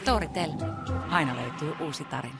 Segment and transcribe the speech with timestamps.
[0.00, 0.50] Storytel.
[1.10, 2.38] Aina löytyy uusi tarina.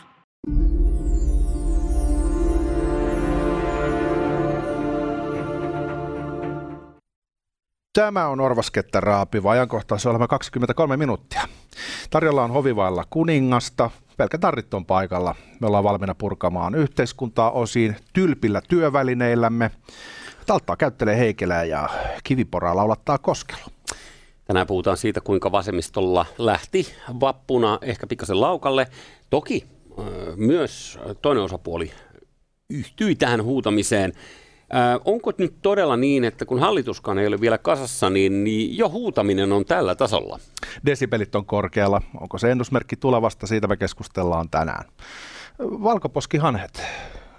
[7.92, 11.42] Tämä on Orvaskettä raapiva ajankohtaisohjelma 23 minuuttia.
[12.10, 13.90] Tarjolla on hovivailla kuningasta.
[14.16, 15.34] Pelkä tarrit on paikalla.
[15.60, 19.70] Me ollaan valmiina purkamaan yhteiskuntaa osiin tylpillä työvälineillämme.
[20.46, 21.88] Talttaa käyttelee Heikelää ja
[22.24, 23.79] kiviporaa laulattaa koskelu.
[24.50, 26.86] Tänään puhutaan siitä, kuinka vasemmistolla lähti
[27.20, 28.86] vappuna ehkä pikkasen laukalle.
[29.30, 29.66] Toki
[30.36, 31.90] myös toinen osapuoli
[32.70, 34.12] yhtyi tähän huutamiseen.
[35.04, 39.52] onko nyt todella niin, että kun hallituskaan ei ole vielä kasassa, niin, niin jo huutaminen
[39.52, 40.38] on tällä tasolla?
[40.86, 42.02] Desibelit on korkealla.
[42.20, 43.46] Onko se ennusmerkki tulevasta?
[43.46, 44.84] Siitä me keskustellaan tänään.
[45.60, 46.82] Valkoposkihanhet,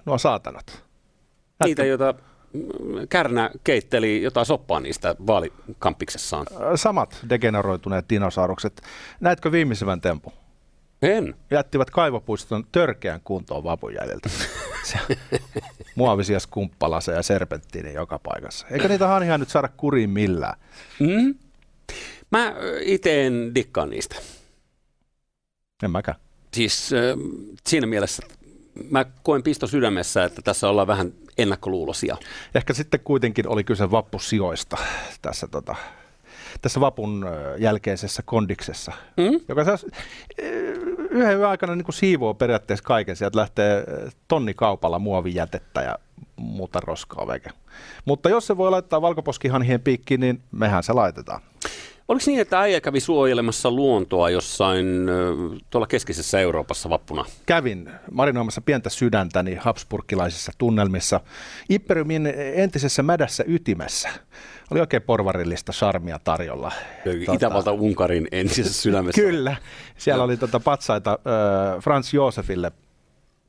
[0.06, 0.84] nuo saatanat.
[1.66, 2.14] Niitä, joita
[3.10, 6.46] Kärnä keitteli jotain soppaa niistä vaalikampiksessaan.
[6.76, 8.82] Samat degeneroituneet dinosaurukset.
[9.20, 10.34] Näetkö viimeisemmän tempun?
[11.02, 11.36] En.
[11.52, 14.30] Jättivät kaivopuiston törkeän kuntoon vapun jäljiltä.
[15.96, 18.68] Muovisia skumppalaseja ja serpenttiini joka paikassa.
[18.68, 20.60] Eikö niitä hanhia nyt saada kuriin millään?
[21.00, 21.36] Mm.
[22.32, 24.16] Mä itse en dikkaa niistä.
[25.84, 26.18] En mäkään.
[26.54, 27.00] Siis äh,
[27.68, 28.24] siinä mielessä
[28.90, 32.18] mä koen pisto sydämessä, että tässä ollaan vähän ennakkoluulosia.
[32.56, 34.78] Ehkä sitten kuitenkin oli kyse vappusijoista
[35.22, 35.76] tässä, tota,
[36.62, 37.26] tässä vapun
[37.58, 39.40] jälkeisessä kondiksessa, mm?
[39.48, 39.78] joka saa
[41.12, 43.16] yhden yön aikana niin kuin siivoo periaatteessa kaiken.
[43.16, 43.86] Sieltä lähtee
[44.28, 46.00] tonni kaupalla muovijätettä ja
[46.36, 47.50] muuta roskaa veke.
[48.06, 51.42] Mutta jos se voi laittaa valkoposkihanhien piikkiin, niin mehän se laitetaan.
[52.12, 54.86] Oliko niin, että äijä kävi suojelemassa luontoa jossain
[55.70, 57.26] tuolla keskisessä Euroopassa vappuna?
[57.46, 61.20] Kävin marinoimassa pientä sydäntäni habsburgilaisissa tunnelmissa
[61.70, 64.10] Ipperiumin entisessä mädässä ytimessä.
[64.72, 66.72] Oli oikein porvarillista charmia tarjolla.
[67.04, 69.22] Tuota, Itävalta-Unkarin entisessä sydämessä.
[69.28, 69.56] Kyllä.
[69.98, 72.72] Siellä oli tuota patsaita äh, Franz Josefille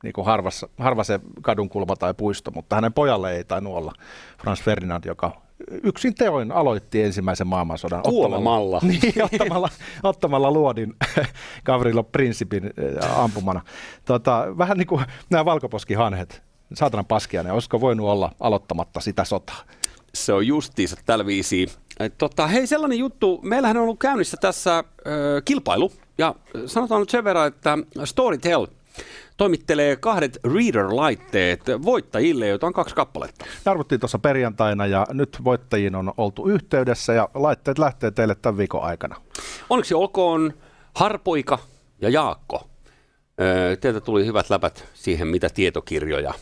[0.03, 3.93] niin kuin harvassa, harva se kadunkulma tai puisto, mutta hänen pojalle ei tainnut olla
[4.41, 5.41] Franz Ferdinand, joka
[5.83, 8.01] yksin teoin aloitti ensimmäisen maailmansodan.
[8.03, 8.81] Kuolemalla.
[8.87, 9.69] Niin, ottamalla,
[10.03, 10.93] ottamalla luodin
[11.65, 12.63] Gavrilo Principin
[13.03, 13.61] äh, ampumana.
[14.05, 16.43] Tota, vähän niin kuin nämä valkoposkihanhet,
[16.73, 19.61] saatanan paskia, ne olisiko voinut olla aloittamatta sitä sotaa?
[20.13, 21.67] Se on justiinsa tällä viisi.
[22.17, 24.83] Tota, hei, sellainen juttu, meillähän on ollut käynnissä tässä äh,
[25.45, 26.35] kilpailu, ja
[26.65, 28.67] sanotaan nyt sen verran, että Storytel–
[29.37, 33.45] toimittelee kahdet reader-laitteet voittajille, joita on kaksi kappaletta.
[33.65, 38.83] Arvottiin tuossa perjantaina ja nyt voittajiin on oltu yhteydessä ja laitteet lähtee teille tämän viikon
[38.83, 39.15] aikana.
[39.69, 40.53] Onneksi olkoon
[40.95, 41.59] Harpoika
[42.01, 42.69] ja Jaakko.
[43.81, 46.33] Teiltä tuli hyvät läpät siihen, mitä tietokirjoja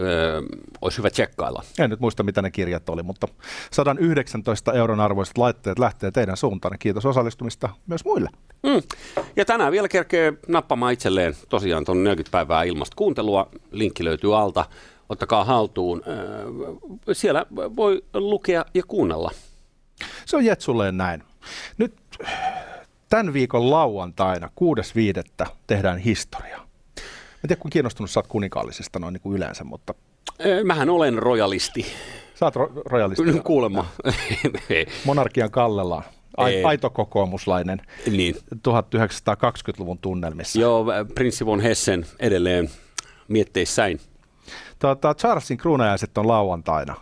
[0.00, 0.42] öö,
[0.80, 1.62] olisi hyvä tsekkailla.
[1.78, 3.28] En nyt muista, mitä ne kirjat oli, mutta
[3.70, 6.78] 119 euron arvoiset laitteet lähtee teidän suuntaan.
[6.78, 8.30] Kiitos osallistumista myös muille.
[8.62, 8.82] Mm.
[9.36, 13.48] Ja tänään vielä kerkee nappamaan itselleen tosiaan tuon 40 päivää ilmasta kuuntelua.
[13.70, 14.64] Linkki löytyy alta.
[15.08, 16.02] Ottakaa haltuun.
[16.06, 19.30] Öö, siellä voi lukea ja kuunnella.
[20.26, 21.22] Se on Jetsulleen näin.
[21.78, 21.94] Nyt
[23.08, 24.50] tämän viikon lauantaina
[25.46, 25.46] 6.5.
[25.66, 26.69] tehdään historiaa.
[27.42, 29.94] Mä tiedä, kun kiinnostunut sä oot kuninkaallisesta noin niin kuin yleensä, mutta...
[30.64, 31.86] Mähän olen rojalisti.
[32.34, 33.40] Sä oot ro- rojalisti?
[33.44, 33.86] Kuulemma.
[35.04, 36.04] Monarkian kallellaan.
[36.36, 37.80] Ai, aito kokoomuslainen
[38.10, 38.34] niin.
[38.54, 40.60] 1920-luvun tunnelmissa.
[40.60, 42.70] Joo, prinssi von Hessen edelleen
[43.28, 44.00] mietteissäin.
[44.78, 46.94] Tuota, Charlesin kruunajaiset on lauantaina.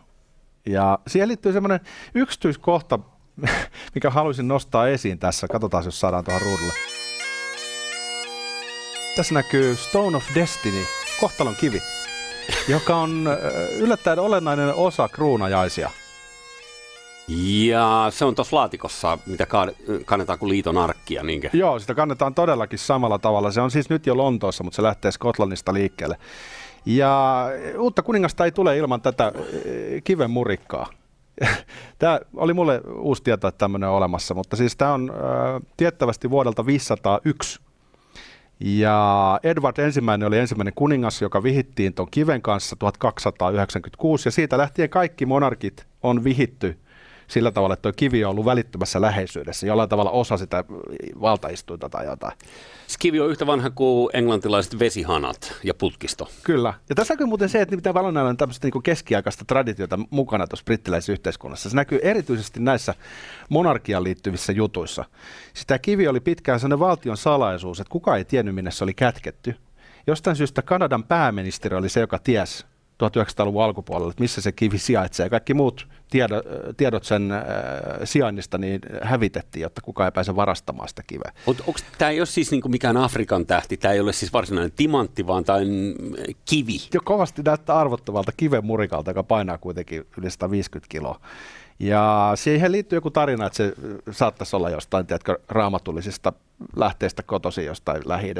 [0.67, 1.81] Ja siihen liittyy semmoinen
[2.15, 2.99] yksityiskohta,
[3.95, 5.49] mikä haluaisin nostaa esiin tässä.
[5.49, 6.98] Katsotaan, jos saadaan tuohon ruudulle.
[9.17, 10.85] Tässä näkyy Stone of Destiny,
[11.21, 11.83] kohtalon kivi,
[12.69, 13.29] joka on
[13.79, 15.91] yllättäen olennainen osa kruunajaisia.
[17.29, 19.47] Ja se on tuossa laatikossa, mitä
[20.05, 21.51] kannetaan kuin liiton arkkia, niinkö?
[21.53, 23.51] Joo, sitä kannetaan todellakin samalla tavalla.
[23.51, 26.19] Se on siis nyt jo Lontoossa, mutta se lähtee Skotlannista liikkeelle.
[26.87, 27.45] Ja
[27.79, 29.33] uutta kuningasta ei tule ilman tätä
[30.05, 30.87] kiven murikkaa.
[31.99, 36.31] Tämä oli mulle uusi tieto, että tämmöinen on olemassa, mutta siis tämä on äh, tiettävästi
[36.31, 37.61] vuodelta 501
[38.61, 44.91] ja Edward ensimmäinen oli ensimmäinen kuningas, joka vihittiin tuon kiven kanssa 1296, ja siitä lähtien
[44.91, 46.79] kaikki monarkit on vihitty
[47.29, 50.65] sillä tavalla, että tuo kivi on ollut välittömässä läheisyydessä, jollain tavalla osa sitä
[51.21, 52.39] valtaistuinta tai jotain.
[52.87, 56.29] Se kivi on yhtä vanha kuin englantilaiset vesihanat ja putkisto.
[56.45, 56.75] Kyllä.
[56.89, 60.65] Ja tässä näkyy muuten se, että mitä paljon on tämmöistä niin keskiaikaista traditiota mukana tuossa
[60.65, 61.71] brittiläisessä yhteiskunnassa.
[61.71, 62.95] Se näkyy erityisesti näissä
[63.49, 65.05] monarkiaan liittyvissä jutuissa.
[65.55, 68.95] Sitä siis kivi oli pitkään sellainen valtion salaisuus, että kukaan ei tiennyt, minne se oli
[68.95, 69.55] kätketty.
[70.07, 72.67] Jostain syystä Kanadan pääministeri oli se, joka tiesi,
[73.05, 75.31] 1900-luvun alkupuolella, että missä se kivi sijaitsee.
[75.31, 76.45] Kaikki muut tiedot,
[76.77, 77.43] tiedot sen äh,
[78.05, 81.33] sijainnista niin hävitettiin, jotta kukaan ei pääse varastamaan sitä kiveä.
[81.47, 85.27] Onko tämä ei ole siis niinku mikään Afrikan tähti, tämä ei ole siis varsinainen timantti,
[85.27, 85.95] vaan tämä on
[86.45, 86.77] kivi?
[86.95, 91.21] Jo kovasti näyttää arvottavalta kiven murikalta, joka painaa kuitenkin yli 150 kiloa.
[91.81, 93.75] Ja siihen liittyy joku tarina, että se
[94.11, 96.33] saattaisi olla jostain, tiedätkö, raamatullisista
[96.77, 98.35] lähteistä kotosi jostain lähi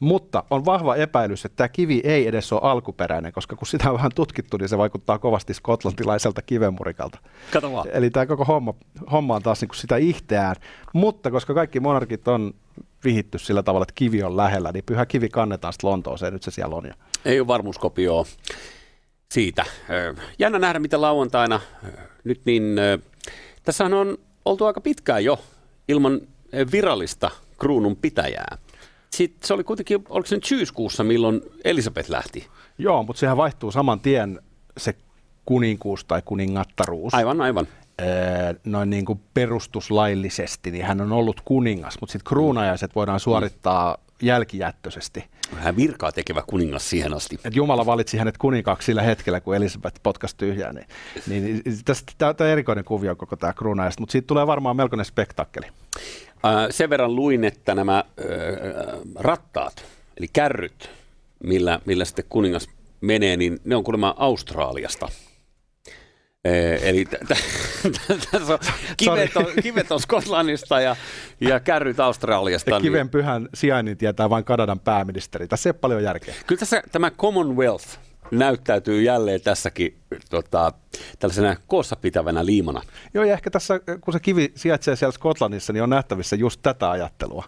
[0.00, 3.96] mutta on vahva epäilys, että tämä kivi ei edes ole alkuperäinen, koska kun sitä on
[3.96, 7.18] vähän tutkittu, niin se vaikuttaa kovasti skotlantilaiselta kivenmurikalta.
[7.52, 7.88] Kato vaan.
[7.92, 8.74] Eli tämä koko homma,
[9.12, 10.56] homma on taas niin kuin sitä ihteään.
[10.92, 12.54] Mutta koska kaikki monarkit on
[13.04, 16.50] vihitty sillä tavalla, että kivi on lähellä, niin pyhä kivi kannetaan sitten Lontooseen, nyt se
[16.50, 16.92] siellä on jo.
[17.24, 18.24] Ei ole varmuuskopioa
[19.32, 19.64] siitä.
[20.38, 21.60] Jännä nähdä, mitä lauantaina
[22.24, 22.76] nyt niin,
[23.64, 25.38] tässä on oltu aika pitkään jo
[25.88, 26.20] ilman
[26.72, 28.58] virallista kruunun pitäjää.
[29.10, 32.46] Sitten se oli kuitenkin, oliko se nyt syyskuussa, milloin Elisabeth lähti?
[32.78, 34.40] Joo, mutta sehän vaihtuu saman tien
[34.76, 34.94] se
[35.46, 37.14] kuninkuus tai kuningattaruus.
[37.14, 37.68] Aivan, aivan.
[38.64, 45.24] noin niin kuin perustuslaillisesti, niin hän on ollut kuningas, mutta sitten kruunajaiset voidaan suorittaa jälkijättöisesti.
[45.56, 47.40] Hän virkaa tekevä kuningas siihen asti.
[47.44, 50.72] Et Jumala valitsi hänet kuninkaaksi sillä hetkellä, kun Elisabeth potkasi tyhjää.
[50.72, 50.86] Niin,
[51.26, 55.04] niin, niin tästä, tämä on erikoinen kuvio koko tämä kruunajasta, mutta siitä tulee varmaan melkoinen
[55.04, 55.66] spektakkeli.
[56.70, 58.04] Sen verran luin, että nämä
[59.14, 59.84] rattaat,
[60.16, 60.90] eli kärryt,
[61.44, 62.68] millä, millä sitten kuningas
[63.00, 65.08] menee, niin ne on kuulemma Australiasta.
[66.82, 68.58] Eli tässä on
[68.96, 70.96] kivet, on, kivet on Skotlannista ja,
[71.40, 72.70] ja kärryt Australiasta.
[72.70, 75.48] Ja kiven pyhän sijainnin tietää vain Kanadan pääministeri.
[75.48, 76.34] Tässä ei ole paljon järkeä.
[76.46, 77.98] Kyllä tässä tämä Commonwealth
[78.30, 79.98] näyttäytyy jälleen tässäkin
[80.30, 80.72] tota,
[81.18, 82.82] tällaisena koossa pitävänä liimana.
[83.14, 86.90] Joo, ja ehkä tässä, kun se kivi sijaitsee siellä Skotlannissa, niin on nähtävissä just tätä
[86.90, 87.44] ajattelua.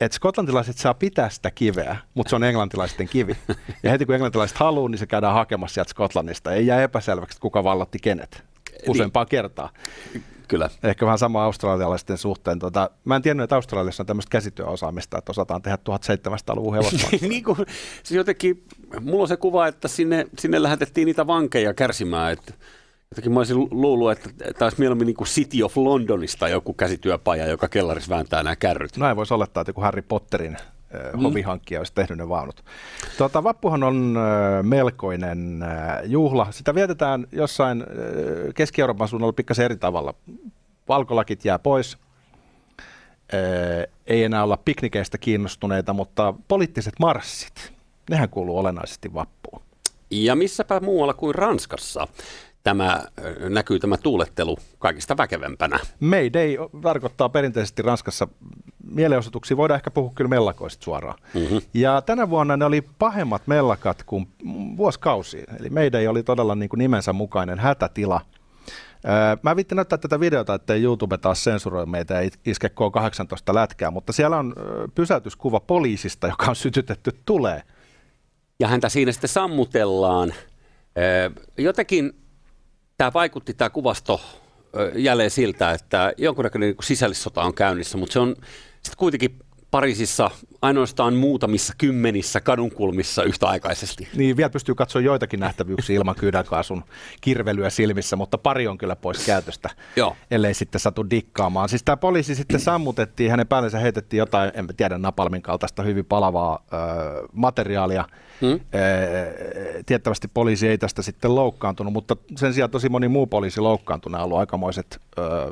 [0.00, 3.36] Että skotlantilaiset saa pitää sitä kiveä, mutta se on englantilaisten kivi.
[3.82, 6.52] Ja heti kun englantilaiset haluaa, niin se käydään hakemassa sieltä Skotlannista.
[6.52, 8.44] Ei jää epäselväksi, kuka vallatti kenet
[8.88, 9.28] useampaa niin.
[9.28, 9.70] kertaa.
[10.48, 10.70] Kyllä.
[10.82, 12.58] Ehkä vähän sama australialaisten suhteen.
[12.58, 17.26] Tota, mä en tiennyt, että Australiassa on tämmöistä käsityöosaamista, että osataan tehdä 1700-luvun hevosmaista.
[17.28, 17.58] niin kuin,
[18.02, 18.64] se jotenkin,
[19.00, 22.54] mulla on se kuva, että sinne, sinne lähetettiin niitä vankeja kärsimään, että
[23.10, 27.46] Jotenkin mä olisin luullut, että tämä olisi mieluummin niin kuin City of Londonista joku käsityöpaja,
[27.46, 28.96] joka kellarissa vääntää nämä kärryt.
[28.96, 30.56] Näin voisi olettaa, että joku Harry Potterin
[31.12, 31.22] mm.
[31.22, 32.64] hovihankkija olisi tehnyt ne vaunut.
[33.18, 34.18] Tuota, vappuhan on
[34.62, 35.64] melkoinen
[36.04, 36.46] juhla.
[36.50, 37.84] Sitä vietetään jossain
[38.54, 40.14] Keski-Euroopan suunnalla pikkasen eri tavalla.
[40.88, 41.98] Valkolakit jää pois.
[44.06, 47.72] Ei enää olla piknikeistä kiinnostuneita, mutta poliittiset marssit,
[48.10, 49.62] nehän kuuluu olennaisesti vappuun.
[50.10, 52.08] Ja missäpä muualla kuin Ranskassa
[52.64, 53.04] tämä
[53.48, 55.78] näkyy tämä tuulettelu kaikista väkevämpänä.
[56.00, 58.28] Mayday tarkoittaa perinteisesti Ranskassa
[58.90, 61.18] mielenosoituksia, voidaan ehkä puhua kyllä mellakoista suoraan.
[61.34, 61.60] Mm-hmm.
[61.74, 64.28] Ja tänä vuonna ne oli pahemmat mellakat kuin
[64.76, 65.44] vuosikausi.
[65.60, 68.20] Eli Mayday oli todella niin kuin nimensä mukainen hätätila.
[69.42, 74.12] Mä vittin näyttää tätä videota, ettei YouTube taas sensuroi meitä ja iske K18 lätkää, mutta
[74.12, 74.54] siellä on
[74.94, 77.62] pysäytyskuva poliisista, joka on sytytetty tulee.
[78.60, 80.34] Ja häntä siinä sitten sammutellaan.
[81.58, 82.23] Jotenkin
[82.98, 84.20] tämä vaikutti tämä kuvasto
[84.94, 88.36] jälleen siltä, että jonkunnäköinen niin sisällissota on käynnissä, mutta se on
[88.74, 89.38] sitten kuitenkin
[89.74, 90.30] Pariisissa
[90.62, 94.08] ainoastaan muutamissa kymmenissä kadunkulmissa yhtäaikaisesti.
[94.16, 96.84] Niin, vielä pystyy katsoa joitakin nähtävyyksiä ilman kyydänkaasun
[97.20, 100.16] kirvelyä silmissä, mutta pari on kyllä pois käytöstä, Joo.
[100.30, 101.68] ellei sitten satu dikkaamaan.
[101.68, 106.64] Siis tämä poliisi sitten sammutettiin, hänen päällensä heitettiin jotain, en tiedä, napalmin kaltaista hyvin palavaa
[106.72, 106.76] ö,
[107.32, 108.04] materiaalia.
[108.40, 108.52] Hmm?
[108.52, 108.80] E,
[109.86, 114.24] tiettävästi poliisi ei tästä sitten loukkaantunut, mutta sen sijaan tosi moni muu poliisi loukkaantunut on
[114.24, 115.50] ollut aikamoiset, ö, ö,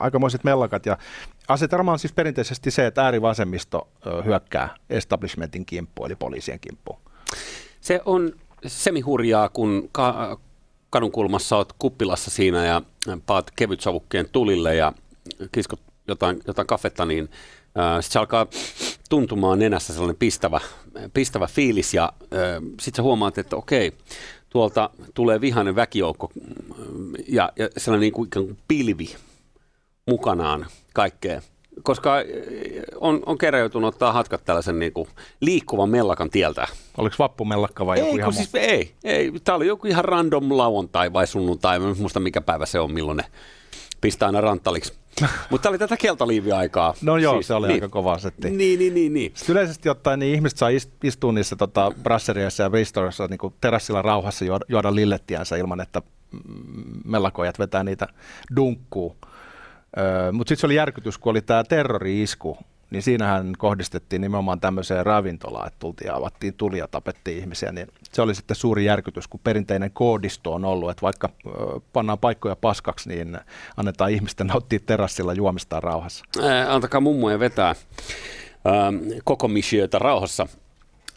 [0.00, 0.86] aikamoiset mellakat.
[0.86, 0.98] Ja
[1.48, 3.88] asetelma on siis perinteisesti se, että äärivasemmisto
[4.24, 6.98] hyökkää establishmentin kimppuun, eli poliisien kimppuun.
[7.80, 8.32] Se on
[8.66, 10.38] semihurjaa, kun ka-
[10.90, 12.82] kadunkulmassa olet kuppilassa siinä ja
[13.26, 14.92] paat kevytsavukkeen tulille ja
[15.52, 17.30] kiskot jotain, jotain kafetta, niin
[17.78, 18.46] äh, sitten se alkaa
[19.08, 20.60] tuntumaan nenässä sellainen pistävä,
[21.14, 23.92] pistävä fiilis ja äh, sitten huomaat, että okei,
[24.48, 26.32] tuolta tulee vihainen väkijoukko
[27.28, 29.16] ja, ja sellainen niin kuin, ikään kuin pilvi
[30.06, 31.40] mukanaan kaikkea
[31.82, 32.26] koska eh,
[33.00, 35.08] on, on keräytynyt ottaa hatkat tällaisen niin kuin
[35.40, 36.66] liikkuvan mellakan tieltä.
[36.96, 41.12] Oliko vappumellakka vai ei, joku ihan siis, ei, ei, tämä oli joku ihan random lauantai
[41.12, 43.24] vai sunnuntai, en muista mikä päivä se on, milloin ne
[44.00, 44.92] pistää aina ranttaliksi.
[45.50, 46.94] Mutta oli tätä keltaliiviaikaa.
[47.02, 47.74] No joo, siis, se oli niin.
[47.74, 48.50] aika kova setti.
[48.50, 49.14] Niin, niin, niin.
[49.14, 49.32] niin.
[49.34, 50.68] Sitten yleisesti ottaen niin ihmiset saa
[51.04, 56.02] istua niissä tota, brasserioissa ja bristorissa niin terassilla rauhassa juoda, juoda lillettiänsä ilman, että
[57.04, 58.08] mellakojat vetää niitä
[60.32, 62.58] Mutta sitten se oli järkytys, kun oli tämä terrori-isku
[62.90, 67.86] niin siinähän kohdistettiin nimenomaan tämmöiseen ravintolaan, että tultiin ja avattiin tuli ja tapettiin ihmisiä, niin
[68.12, 71.28] se oli sitten suuri järkytys, kun perinteinen koodisto on ollut, että vaikka
[71.92, 73.38] pannaan paikkoja paskaksi, niin
[73.76, 76.24] annetaan ihmisten nauttia terassilla juomistaan rauhassa.
[76.42, 77.74] Ää, antakaa mummoja vetää
[78.64, 78.92] ää,
[79.24, 80.46] koko missioita rauhassa.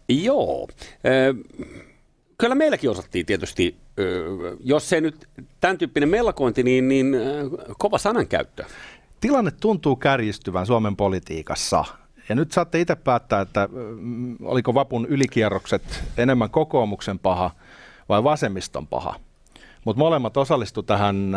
[0.10, 0.68] Joo,
[1.04, 1.34] ää,
[2.40, 3.76] kyllä meilläkin osattiin tietysti,
[4.64, 5.28] jos se nyt
[5.62, 7.18] tämän tyyppinen mellakointi, niin, niin
[7.78, 8.64] kova sanankäyttö
[9.22, 11.86] tilanne tuntuu kärjistyvän Suomen politiikassa.
[12.30, 13.70] Ja nyt saatte itse päättää, että
[14.42, 17.52] oliko vapun ylikierrokset enemmän kokoomuksen paha
[18.10, 19.16] vai vasemmiston paha.
[19.86, 21.32] Mutta molemmat osallistu tähän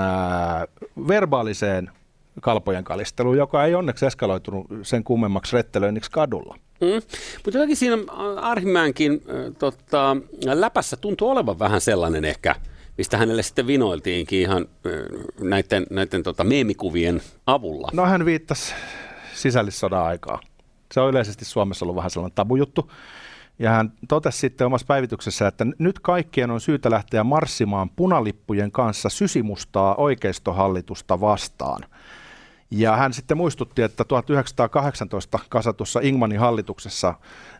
[1.09, 1.91] verbaaliseen
[2.41, 6.57] kalpojen kalisteluun, joka ei onneksi eskaloitunut sen kummemmaksi rettelöinniksi kadulla.
[6.81, 7.03] Mm.
[7.45, 7.97] Mutta jotenkin siinä
[8.37, 12.55] Arhimäänkin äh, tota, läpässä tuntuu olevan vähän sellainen ehkä–
[12.99, 14.67] mistä hänelle sitten vinoiltiinkin ihan
[15.41, 17.89] näiden, näiden tota meemikuvien avulla.
[17.93, 18.75] No hän viittasi
[19.35, 20.41] sisällissodan aikaa.
[20.93, 22.91] Se on yleisesti Suomessa ollut vähän sellainen tabujuttu.
[23.59, 29.09] Ja hän totesi sitten omassa päivityksessä, että nyt kaikkien on syytä lähteä marssimaan punalippujen kanssa
[29.09, 31.85] sysimustaa oikeistohallitusta vastaan.
[32.75, 37.15] Ja hän sitten muistutti, että 1918 kasatussa Ingmanin hallituksessa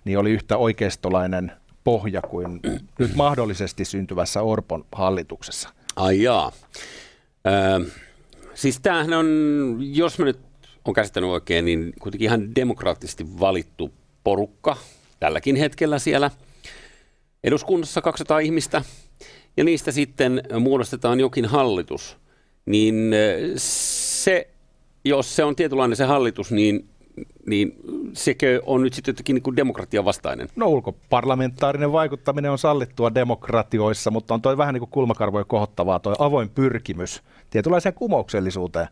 [0.05, 1.53] niin oli yhtä oikeistolainen
[1.85, 2.61] pohja kuin
[2.99, 5.69] nyt mahdollisesti syntyvässä Orpon hallituksessa.
[5.97, 6.53] Ai jaa.
[7.47, 7.91] Ö,
[8.55, 9.27] siis tämähän on,
[9.81, 10.39] jos mä nyt
[10.85, 13.93] on käsittänyt oikein, niin kuitenkin ihan demokraattisesti valittu
[14.25, 14.77] porukka
[15.21, 16.31] tälläkin hetkellä siellä
[17.45, 18.83] eduskunnassa 200 ihmistä,
[19.57, 22.17] ja niistä sitten muodostetaan jokin hallitus,
[22.67, 23.15] niin
[23.57, 24.52] se,
[25.05, 26.89] jos se on tietynlainen se hallitus, niin
[27.47, 27.77] niin
[28.13, 30.49] sekö on nyt sitten jotenkin niin demokratian vastainen?
[30.57, 36.15] No ulkoparlamentaarinen vaikuttaminen on sallittua demokratioissa, mutta on toi vähän niin kuin kulmakarvoja kohottavaa toi
[36.19, 38.89] avoin pyrkimys tietynlaiseen kumouksellisuuteen,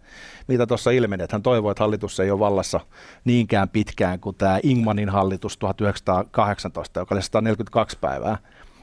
[0.49, 2.81] mitä tuossa ilmeni, että hän toivoi, että hallitus ei ole vallassa
[3.25, 8.39] niinkään pitkään kuin tämä Ingmanin hallitus 1918, joka oli 142 päivää.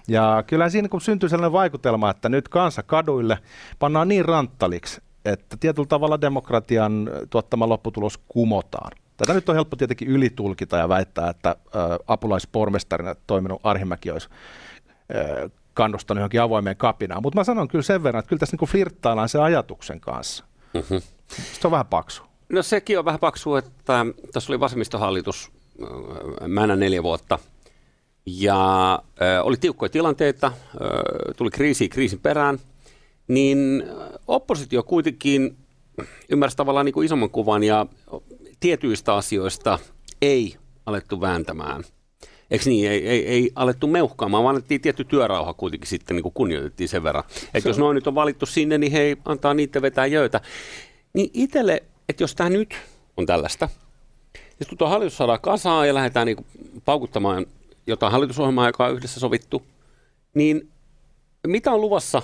[0.08, 3.38] Ja kyllä siinä kun syntyy sellainen vaikutelma, että nyt kansa kaduille
[3.80, 8.92] pannaan niin ranttaliksi, että tietyllä tavalla demokratian tuottama lopputulos kumotaan.
[9.18, 11.56] Tätä nyt on helppo tietenkin ylitulkita ja väittää, että
[12.08, 14.30] apulaispormestarina toiminut Arhimäki olisi
[15.74, 17.22] kannustanut johonkin avoimeen kapinaan.
[17.22, 20.46] Mutta mä sanon kyllä sen verran, että kyllä tässä niin flirttaillaan sen ajatuksen kanssa.
[20.74, 21.02] Mm-hmm.
[21.28, 22.24] Se on vähän paksu.
[22.50, 25.52] No sekin on vähän paksu, että tässä oli vasemmistohallitus
[26.48, 27.40] määnä neljä vuotta.
[28.26, 30.54] Ja äh, oli tiukkoja tilanteita, äh,
[31.38, 32.60] tuli kriisi kriisin perään,
[33.28, 33.84] niin
[34.28, 35.58] oppositio kuitenkin
[36.30, 37.86] ymmärsi tavallaan niin kuin isomman kuvan ja
[38.60, 39.80] tietyistä asioista
[40.22, 40.56] ei
[40.86, 41.84] alettu vääntämään.
[42.52, 42.92] Eikö niin?
[42.92, 47.04] Ei, ei, ei alettu meuhkaamaan, vaan annettiin tietty työrauha kuitenkin sitten niin kuin kunnioitettiin sen
[47.04, 47.24] verran.
[47.54, 50.42] Että jos noin nyt on valittu sinne, niin hei, antaa niitä vetää jöitä.
[51.14, 52.76] Niin itselle, että jos tämä nyt
[53.18, 53.70] on tällaista,
[54.60, 56.48] jos kun tuo hallitus saadaan kasaan ja lähdetään niin kuin
[56.86, 57.46] paukuttamaan
[57.88, 59.62] jotain hallitusohjelmaa, joka on yhdessä sovittu,
[60.34, 60.70] niin
[61.48, 62.22] mitä on luvassa,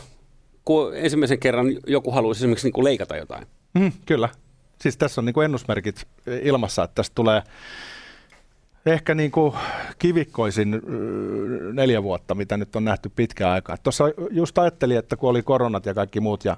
[0.65, 3.47] kun ensimmäisen kerran joku haluaisi esimerkiksi niin kuin leikata jotain?
[3.73, 4.29] Mm, kyllä.
[4.81, 6.07] Siis tässä on niin kuin ennusmerkit
[6.41, 7.43] ilmassa, että tästä tulee
[8.85, 9.53] ehkä niin kuin
[9.99, 10.81] kivikkoisin
[11.73, 13.77] neljä vuotta, mitä nyt on nähty pitkään aikaa.
[13.77, 16.57] Tuossa just ajattelin, että kun oli koronat ja kaikki muut ja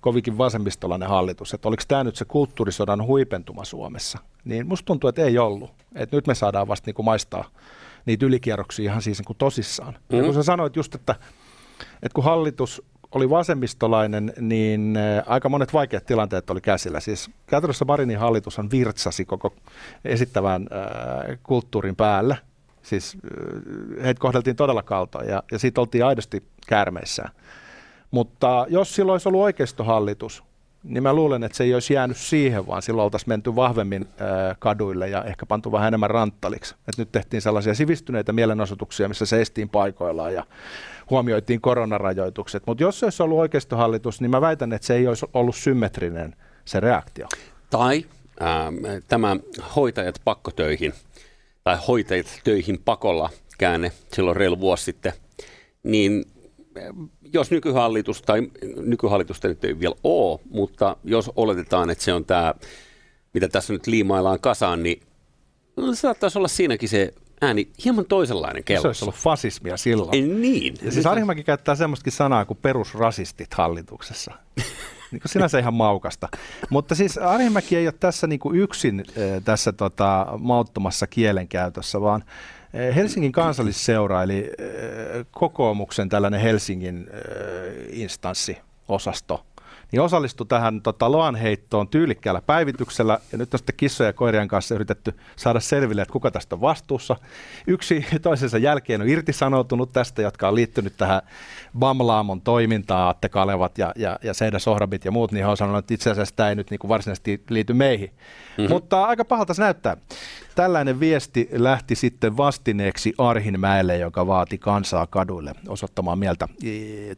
[0.00, 5.22] kovinkin vasemmistolainen hallitus, että oliko tämä nyt se kulttuurisodan huipentuma Suomessa, niin musta tuntuu, että
[5.22, 5.70] ei ollut.
[5.94, 7.50] Että nyt me saadaan vasta niin kuin maistaa
[8.06, 9.98] niitä ylikierroksia ihan siis niin kuin tosissaan.
[10.12, 10.18] Mm.
[10.18, 11.14] Ja kun sä sanoit just, että,
[11.94, 17.00] että kun hallitus oli vasemmistolainen, niin aika monet vaikeat tilanteet oli käsillä.
[17.00, 18.18] Siis käytännössä Marinin
[18.58, 19.54] on virtsasi koko
[20.04, 20.66] esittävän
[21.42, 22.36] kulttuurin päällä.
[22.82, 23.18] Siis
[24.02, 27.28] heitä kohdeltiin todella kaltoin ja, ja siitä oltiin aidosti käärmeissä.
[28.10, 30.44] Mutta jos silloin olisi ollut oikeistohallitus,
[30.82, 34.08] niin mä luulen, että se ei olisi jäänyt siihen, vaan silloin oltaisiin menty vahvemmin
[34.58, 36.74] kaduille ja ehkä pantu vähän enemmän ranttaliksi.
[36.88, 40.44] Et nyt tehtiin sellaisia sivistyneitä mielenosoituksia, missä seistiin paikoillaan ja
[41.10, 42.62] huomioitiin koronarajoitukset.
[42.66, 46.36] Mutta jos se olisi ollut oikeistohallitus, niin mä väitän, että se ei olisi ollut symmetrinen
[46.64, 47.26] se reaktio.
[47.70, 48.04] Tai
[48.42, 48.48] äh,
[49.08, 49.36] tämä
[49.76, 50.92] hoitajat pakkotöihin
[51.64, 55.12] tai hoitajat töihin pakolla käänne silloin reilu vuosi sitten,
[55.82, 56.24] niin
[57.32, 62.54] jos nykyhallitus, tai nykyhallitusta nyt ei vielä ole, mutta jos oletetaan, että se on tämä,
[63.34, 65.02] mitä tässä nyt liimaillaan kasaan, niin
[65.76, 68.82] no, saattaisi olla siinäkin se ääni hieman toisenlainen kello.
[68.82, 70.14] Se olisi ollut fasismia silloin.
[70.14, 70.74] Ei, niin.
[70.82, 74.32] Ja siis Arhimäki käyttää semmoistakin sanaa kuin perusrasistit hallituksessa.
[75.10, 76.28] niin kuin sinänsä ihan maukasta.
[76.70, 82.24] Mutta siis Arhimäki ei ole tässä niin kuin yksin äh, tässä tota, mauttomassa kielenkäytössä, vaan
[82.72, 84.50] Helsingin kansallisseura, eli
[85.30, 87.10] kokoomuksen tällainen Helsingin
[87.88, 88.58] instanssi,
[88.88, 89.44] osasto,
[89.92, 94.74] niin osallistui tähän tota, loanheittoon tyylikkäällä päivityksellä, ja nyt on sitten kissojen ja koirien kanssa
[94.74, 97.16] yritetty saada selville, että kuka tästä on vastuussa.
[97.66, 101.22] Yksi toisensa jälkeen on irtisanoutunut tästä, jotka on liittynyt tähän
[101.78, 105.78] Bamlaamon toimintaan, Atte Kalevat ja, ja, ja Seida Sohrabit ja muut, niin he on sanonut,
[105.78, 108.10] että itse asiassa tämä ei nyt niin kuin varsinaisesti liity meihin.
[108.10, 108.74] Mm-hmm.
[108.74, 109.96] Mutta aika pahalta se näyttää.
[110.54, 116.48] Tällainen viesti lähti sitten vastineeksi Arhinmäelle, joka vaati kansaa kaduille osoittamaan mieltä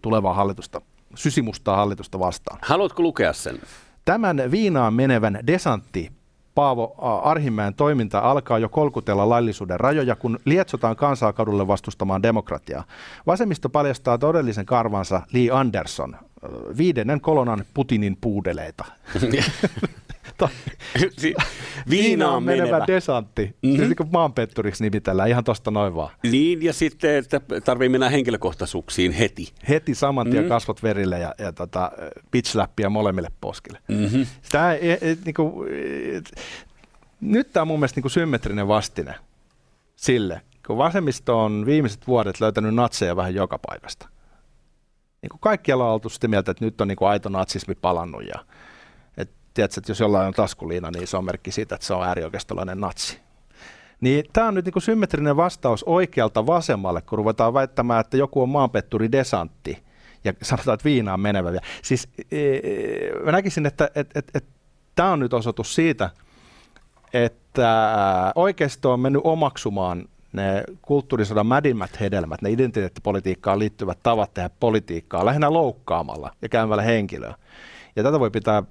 [0.03, 0.81] tulevaa hallitusta,
[1.15, 2.59] sysimustaa hallitusta vastaan.
[2.63, 3.61] Haluatko lukea sen?
[4.05, 6.13] Tämän viinaan menevän desantti
[6.55, 12.85] Paavo Arhimäen toiminta alkaa jo kolkutella laillisuuden rajoja, kun lietsotaan kansaa kadulle vastustamaan demokratiaa.
[13.27, 16.17] Vasemmisto paljastaa todellisen karvansa Lee Anderson,
[16.77, 18.85] viidennen kolonan Putinin puudeleita.
[21.19, 21.35] si-
[21.91, 22.67] viinaan menevä.
[22.67, 23.57] menevä desantti.
[23.63, 23.79] Mm-hmm.
[23.79, 26.11] Se niin maanpetturiksi nimitellään ihan tosta noin vaan.
[26.23, 29.53] Niin, ja sitten, että tarvii mennä henkilökohtaisuuksiin heti.
[29.69, 30.49] Heti saman tien mm-hmm.
[30.49, 31.93] kasvot verille ja, ja tota,
[32.31, 33.79] pitchläppiä molemmille poskille.
[33.89, 34.27] Mm-hmm.
[34.53, 36.21] Tämä, e, e, niin kuin, e,
[37.21, 39.15] nyt tämä on mun mielestä niin kuin symmetrinen vastine
[39.97, 44.09] sille, kun vasemmisto on viimeiset vuodet löytänyt natseja vähän joka paikasta.
[45.23, 48.23] Niin kuin kaikkialla on oltu sitä mieltä, että nyt on niin kuin aito natsismi palannut
[48.27, 48.45] ja
[49.55, 52.81] tiedätkö, että jos jollain on taskuliina, niin se on merkki siitä, että se on äärioikeistolainen
[52.81, 53.21] natsi.
[54.01, 58.49] Niin tämä on nyt niin symmetrinen vastaus oikealta vasemmalle, kun ruvetaan väittämään, että joku on
[58.49, 59.83] maanpetturi desantti
[60.25, 61.51] ja sanotaan, että viinaan menevä.
[61.83, 62.61] Siis e, e,
[63.25, 64.45] mä näkisin, että et, et, et,
[64.95, 66.11] tämä on nyt osoitus siitä,
[67.13, 67.93] että
[68.35, 75.53] oikeisto on mennyt omaksumaan ne kulttuurisodan mädimmät hedelmät, ne identiteettipolitiikkaan liittyvät tavat tehdä politiikkaa lähinnä
[75.53, 77.35] loukkaamalla ja käymällä henkilöä.
[77.97, 78.63] Ja tätä voi pitää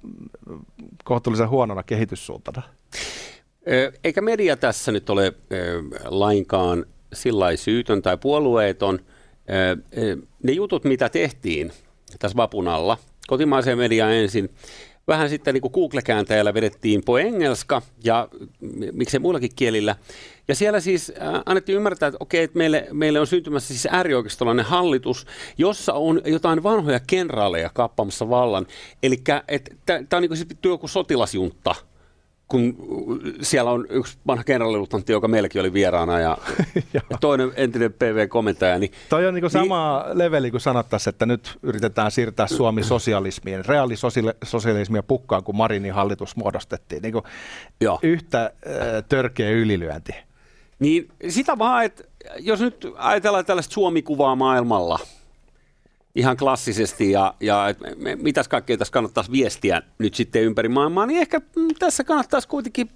[1.04, 2.62] kohtuullisen huonona kehityssuuntana.
[4.04, 5.32] Eikä media tässä nyt ole
[6.04, 8.98] lainkaan sillä syytön tai puolueeton.
[10.42, 11.72] Ne jutut, mitä tehtiin
[12.18, 14.50] tässä vapun alla, kotimaiseen mediaan ensin,
[15.08, 18.28] vähän sitten niin kuin Google-kääntäjällä vedettiin po engelska ja
[18.92, 19.96] miksei muillakin kielillä.
[20.48, 24.64] Ja siellä siis äh, annettiin ymmärtää, että okei, että meille, meille on syntymässä siis äärioikeistolainen
[24.64, 25.26] hallitus,
[25.58, 28.66] jossa on jotain vanhoja kenraaleja kappamassa vallan.
[29.02, 29.22] Eli
[29.86, 31.74] tämä on niin kuin joku sotilasjunta–
[32.52, 32.76] kun
[33.42, 36.38] siellä on yksi vanha kenraalilutantti, joka meilläkin oli vieraana ja,
[36.94, 38.78] ja toinen entinen PV-komentaja.
[38.78, 43.64] Niin, Toi on niin sama niin, leveli kuin sanottaisiin, että nyt yritetään siirtää Suomi sosialismiin.
[43.64, 47.02] Reaalisosialismia pukkaan, kun Marinin hallitus muodostettiin.
[47.02, 47.24] Niin kuin
[48.02, 50.12] yhtä äh, törkeä ylilyönti.
[50.78, 52.04] Niin sitä vaan, että
[52.38, 54.98] jos nyt ajatellaan tällaista Suomi-kuvaa maailmalla–
[56.14, 57.74] ihan klassisesti ja, ja
[58.16, 62.90] mitäs kaikkea tässä kannattaisi viestiä nyt sitten ympäri maailmaa, niin ehkä mm, tässä kannattaisi kuitenkin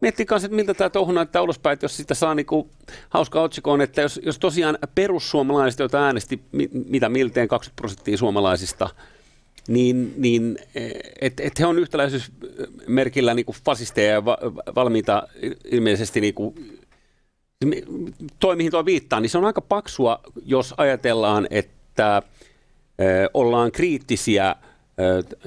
[0.00, 2.70] miettiä kanssa, että miltä tämä touhu näyttää ulospäin, että jos sitä saa niinku
[3.10, 6.42] hauska otsikoon, että jos, jos tosiaan perussuomalaiset, joita äänesti
[6.88, 8.90] mitä milteen 20 prosenttia suomalaisista,
[9.68, 10.58] niin, niin
[11.20, 14.38] että et he on yhtäläisyysmerkillä niinku fasisteja ja va,
[14.74, 15.28] valmiita
[15.64, 16.54] ilmeisesti niinku,
[18.38, 21.75] toi mihin tuo viittaa, niin se on aika paksua, jos ajatellaan, että
[23.34, 24.56] ollaan kriittisiä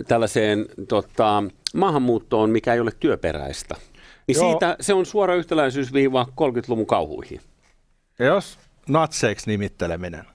[0.07, 1.43] tällaiseen tota,
[1.75, 3.75] maahanmuuttoon, mikä ei ole työperäistä.
[4.27, 4.49] Niin Joo.
[4.49, 7.41] siitä se on suora yhtäläisyysviiva 30-luvun kauhuihin.
[8.19, 8.59] Ja jos
[8.89, 10.25] natseiksi nimitteleminen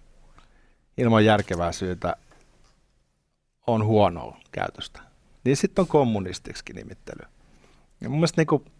[0.99, 2.17] ilman järkevää syytä
[3.67, 5.01] on huonoa käytöstä,
[5.45, 7.29] niin sitten on kommunistiksi nimittely.
[8.01, 8.73] Ja mun mielestä niin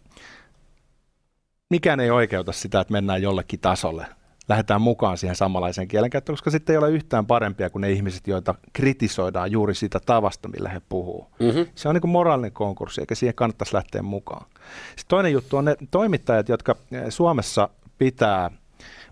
[1.69, 4.05] mikään ei oikeuta sitä, että mennään jollekin tasolle–
[4.49, 8.55] lähdetään mukaan siihen samanlaiseen kielenkäyttöön, koska sitten ei ole yhtään parempia kuin ne ihmiset, joita
[8.73, 11.27] kritisoidaan juuri siitä tavasta, millä he puhuu.
[11.39, 11.65] Mm-hmm.
[11.75, 14.45] Se on niin kuin moraalinen konkurssi, eikä siihen kannattaisi lähteä mukaan.
[14.89, 18.51] Sitten toinen juttu on ne toimittajat, jotka eh, Suomessa pitää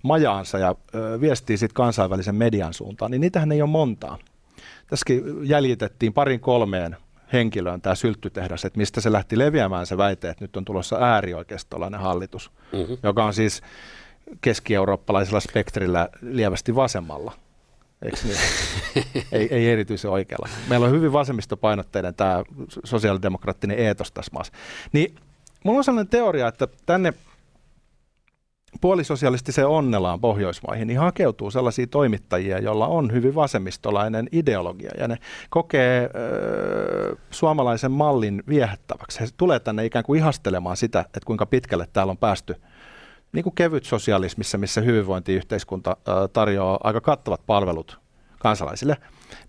[0.04, 4.18] majaansa ja ö, viestii sitten kansainvälisen median suuntaan, niin niitähän ei ole montaa.
[4.88, 6.98] Tässäkin jäljitettiin parin kolmeen
[7.34, 12.00] henkilöön tämä sylttytehdas, että mistä se lähti leviämään se väite, että nyt on tulossa äärioikeistolainen
[12.00, 12.98] hallitus, mm-hmm.
[13.04, 13.62] joka on siis
[14.42, 17.32] keski-eurooppalaisella spektrillä lievästi vasemmalla.
[18.02, 18.38] Eikö niin?
[19.32, 20.50] ei, ei erityisen oikealla.
[20.70, 22.44] Meillä on hyvin vasemmistopainotteinen tämä
[22.84, 24.54] sosiaalidemokraattinen eetos tässä maassa.
[24.94, 25.16] Niin
[25.64, 27.14] mulla on sellainen teoria, että tänne
[28.82, 35.18] puolisosialistiseen onnellaan Pohjoismaihin, niin hakeutuu sellaisia toimittajia, joilla on hyvin vasemmistolainen ideologia, ja ne
[35.50, 39.20] kokee ö, suomalaisen mallin viehättäväksi.
[39.20, 42.56] He tulee tänne ikään kuin ihastelemaan sitä, että kuinka pitkälle täällä on päästy–
[43.34, 45.98] niin kuin kevyt sosialismissa, missä hyvinvointiyhteiskunta
[46.34, 48.00] tarjoaa aika kattavat palvelut
[48.40, 48.98] kansalaisille,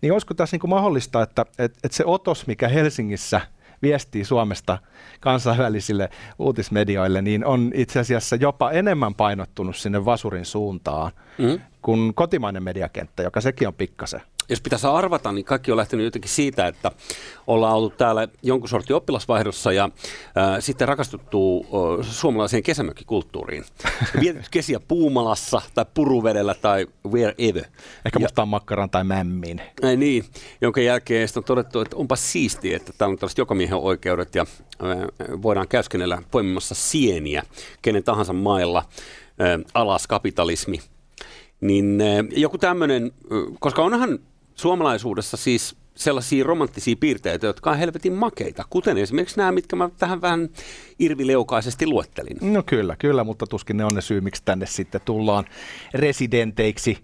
[0.01, 3.41] niin olisiko tässä niin kuin mahdollista, että, että, että se otos, mikä Helsingissä
[3.83, 4.79] viestii Suomesta
[5.21, 11.61] kansainvälisille uutismedioille, niin on itse asiassa jopa enemmän painottunut sinne vasurin suuntaan mm.
[11.83, 16.31] kuin kotimainen mediakenttä, joka sekin on pikkasen jos pitäisi arvata, niin kaikki on lähtenyt jotenkin
[16.31, 16.91] siitä, että
[17.47, 23.65] ollaan ollut täällä jonkun sortin oppilasvaihdossa ja äh, sitten rakastuttu äh, suomalaiseen kesämökkikulttuuriin.
[24.21, 27.65] Vietetty kesiä Puumalassa tai Puruvedellä tai wherever.
[28.05, 29.61] Ehkä mustaan makkaran tai mämmiin.
[29.83, 30.25] Ei niin,
[30.61, 34.97] jonka jälkeen on todettu, että onpa siistiä, että täällä on tällaiset jokamiehen oikeudet ja äh,
[35.43, 37.43] voidaan käyskennellä poimimassa sieniä
[37.83, 38.85] kenen tahansa mailla.
[39.41, 40.81] Äh, alas kapitalismi.
[41.61, 43.13] Niin äh, joku tämmöinen,
[43.61, 44.19] koska onhan
[44.55, 50.21] suomalaisuudessa siis sellaisia romanttisia piirteitä, jotka on helvetin makeita, kuten esimerkiksi nämä, mitkä mä tähän
[50.23, 50.49] vähän
[50.99, 52.37] irvileukaisesti luettelin.
[52.41, 55.45] No kyllä, kyllä, mutta tuskin ne on ne syy, miksi tänne sitten tullaan
[55.95, 56.99] residenteiksi.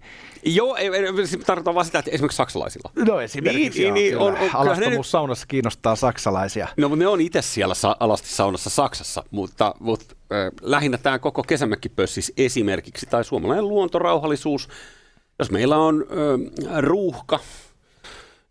[0.45, 1.03] Joo, ei, ei,
[1.45, 2.91] tarkoitan vaan sitä, että esimerkiksi saksalaisilla.
[3.05, 4.45] No esimerkiksi Niin, niin, joo, on- kyllä.
[4.53, 6.67] on- ne Alastomuus saunassa kiinnostaa saksalaisia.
[6.77, 11.19] No, mutta ne on itse siellä sa- alasti saunassa Saksassa, mutta, mutta äh, lähinnä tämä
[11.19, 14.69] koko kesämökkipössis esimerkiksi, tai suomalainen luontorauhallisuus.
[15.41, 16.05] Jos meillä on
[16.67, 17.39] äh, ruuhka,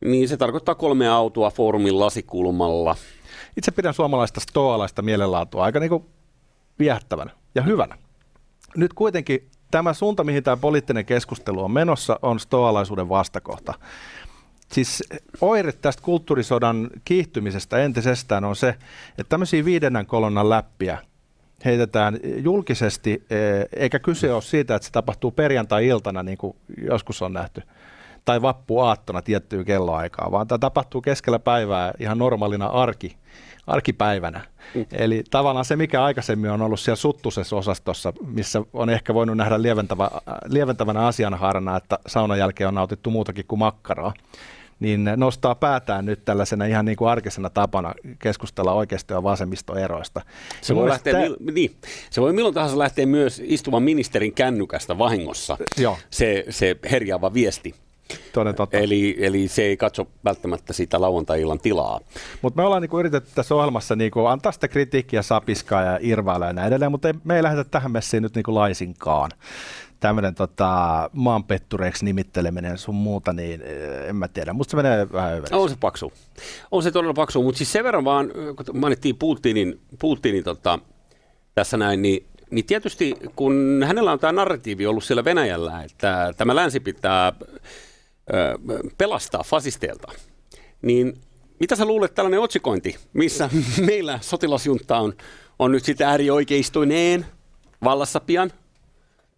[0.01, 2.97] niin se tarkoittaa kolme autoa foorumin lasikulmalla.
[3.57, 6.05] Itse pidän suomalaista stoalaista mielenlaatua aika niin kuin
[6.79, 7.99] viehättävänä ja hyvänä.
[8.77, 13.75] Nyt kuitenkin tämä suunta, mihin tämä poliittinen keskustelu on menossa, on stoalaisuuden vastakohta.
[14.73, 15.03] Siis
[15.41, 18.69] oire tästä kulttuurisodan kiihtymisestä entisestään on se,
[19.11, 20.99] että tämmöisiä viidennen kolonnan läppiä
[21.65, 27.33] heitetään julkisesti, eh, eikä kyse ole siitä, että se tapahtuu perjantai-iltana, niin kuin joskus on
[27.33, 27.63] nähty,
[28.25, 33.17] tai vappuaattona tiettyyn kelloaikaan, vaan tämä tapahtuu keskellä päivää ihan normaalina arki,
[33.67, 34.41] arkipäivänä.
[34.75, 34.87] Mm.
[34.93, 39.63] Eli tavallaan se, mikä aikaisemmin on ollut siellä suttusessa osastossa, missä on ehkä voinut nähdä
[39.63, 40.11] lieventävä,
[40.45, 44.13] lieventävänä asianhaarana, että saunan jälkeen on nautittu muutakin kuin makkaraa,
[44.81, 50.21] niin nostaa päätään nyt tällaisena ihan niin kuin arkisena tapana keskustella oikeisto- ja vasemmistoeroista.
[50.61, 51.77] Se voi, lähteä, mielestä mil, niin,
[52.11, 55.99] se voi milloin tahansa lähteä myös istuvan ministerin kännykästä vahingossa, Joo.
[56.11, 57.75] se, se herjaava viesti.
[58.33, 58.79] Toden totta.
[58.79, 62.01] Eli, eli se ei katso välttämättä sitä lauantai-illan tilaa.
[62.43, 66.53] Mutta me ollaan niinku yritetty tässä ohjelmassa niinku antaa sitä kritiikkiä, sapiskaa ja irvailla ja
[66.53, 69.31] näin edelleen, mutta ei, me ei lähdetä tähän messiin nyt niinku laisinkaan.
[70.01, 74.53] Tämmöinen tota, maanpettureiksi nimitteleminen sun muuta, niin eh, en mä tiedä.
[74.53, 75.55] Musta se menee vähän överiksi.
[75.55, 76.13] On se paksu.
[76.71, 80.79] On se todella paksu, mutta siis sen verran vaan, kun mainittiin Putinin, Putinin tota,
[81.55, 86.55] tässä näin, niin, niin tietysti kun hänellä on tämä narratiivi ollut siellä Venäjällä, että tämä
[86.55, 87.33] länsi pitää
[88.99, 90.13] pelastaa fasisteilta,
[90.83, 91.15] niin
[91.61, 93.51] mitä sä luulet tällainen otsikointi, missä
[93.87, 95.13] meillä sotilasjunta on,
[95.59, 97.27] on nyt sitten äärioikeistoineen
[97.85, 98.53] vallassa pian,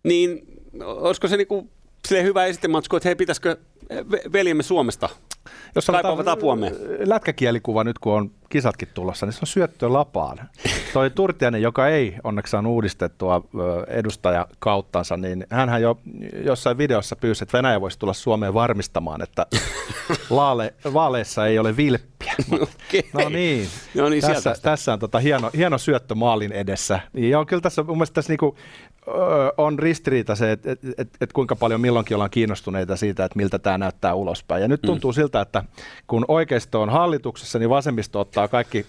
[0.03, 0.47] niin
[0.85, 1.71] olisiko se niinku
[2.09, 3.57] silleen hyvä esitematsku, että hei, pitäisikö
[3.93, 5.09] ve- veljemme Suomesta
[5.75, 6.73] Jos kaipaavat apuamme?
[6.99, 10.39] Lätkäkielikuva nyt, kun on kisatkin tulossa, niin se on syöttö lapaan.
[10.93, 15.99] Toi Turtiainen, joka ei onneksi saanut uudistettua ö, edustajakauttansa, niin hänhän jo
[16.45, 19.47] jossain videossa pyysi, että Venäjä voisi tulla Suomeen varmistamaan, että
[20.31, 22.35] laale, vaaleissa ei ole vilppiä.
[22.53, 23.11] Okei.
[23.13, 27.01] No niin, No niin, tässä, tässä on tota hieno, hieno syöttö maalin edessä.
[27.13, 28.57] Niin joo, kyllä tässä mun mielestä tässä niinku,
[29.57, 33.59] on ristiriita se, että et, et, et kuinka paljon milloinkin ollaan kiinnostuneita siitä, että miltä
[33.59, 34.63] tämä näyttää ulospäin.
[34.63, 35.15] Ja nyt tuntuu mm.
[35.15, 35.65] siltä, että
[36.07, 38.87] kun oikeisto on hallituksessa, niin vasemmisto ottaa kaikki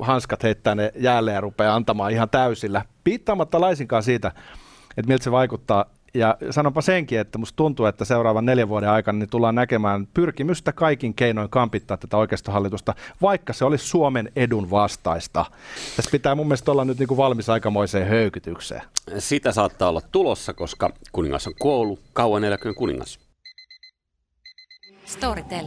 [0.00, 4.32] hanskat, heittää ne jäälle ja rupeaa antamaan ihan täysillä, piittaamatta laisinkaan siitä,
[4.96, 5.84] että miltä se vaikuttaa.
[6.14, 10.72] Ja sanonpa senkin, että musta tuntuu, että seuraavan neljän vuoden aikana niin tullaan näkemään pyrkimystä
[10.72, 15.44] kaikin keinoin kampittaa tätä oikeistohallitusta, vaikka se olisi Suomen edun vastaista.
[15.96, 18.82] Tässä pitää mun mielestä olla nyt niin kuin valmis aikamoiseen höykytykseen.
[19.18, 22.00] Sitä saattaa olla tulossa, koska kuningas on kuollut.
[22.12, 23.18] Kauan eläköön kuningas.
[25.04, 25.66] Storytel.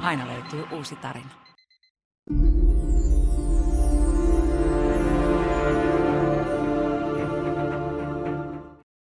[0.00, 1.30] Aina löytyy uusi tarina.